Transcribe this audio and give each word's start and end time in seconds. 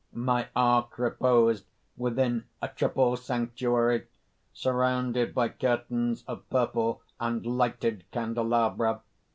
"My 0.13 0.47
ark 0.55 0.97
reposed 0.97 1.67
within 1.95 2.45
a 2.59 2.69
triple 2.69 3.15
sanctuary, 3.15 4.07
surrounded 4.51 5.35
by 5.35 5.49
curtains 5.49 6.23
of 6.27 6.49
purple 6.49 7.03
and 7.19 7.45
lighted 7.45 8.05
candelabra. 8.09 9.01